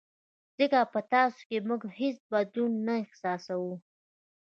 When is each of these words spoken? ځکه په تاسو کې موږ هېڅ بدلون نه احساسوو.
ځکه 0.57 0.79
په 0.93 0.99
تاسو 1.13 1.39
کې 1.49 1.57
موږ 1.67 1.81
هېڅ 1.99 2.17
بدلون 2.31 2.71
نه 2.87 2.93
احساسوو. 3.03 3.73